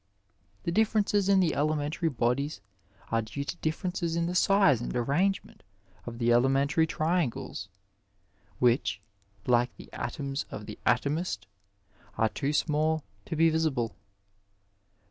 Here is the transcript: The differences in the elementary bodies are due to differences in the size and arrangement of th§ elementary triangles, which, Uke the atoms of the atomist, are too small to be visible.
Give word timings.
The 0.63 0.71
differences 0.71 1.29
in 1.29 1.41
the 1.41 1.53
elementary 1.53 2.09
bodies 2.09 2.59
are 3.11 3.21
due 3.21 3.43
to 3.43 3.55
differences 3.57 4.15
in 4.15 4.25
the 4.25 4.33
size 4.33 4.81
and 4.81 4.95
arrangement 4.95 5.61
of 6.07 6.15
th§ 6.15 6.27
elementary 6.27 6.87
triangles, 6.87 7.69
which, 8.57 8.99
Uke 9.47 9.69
the 9.77 9.93
atoms 9.93 10.47
of 10.49 10.65
the 10.65 10.79
atomist, 10.87 11.45
are 12.17 12.29
too 12.29 12.51
small 12.51 13.03
to 13.27 13.35
be 13.35 13.51
visible. 13.51 13.95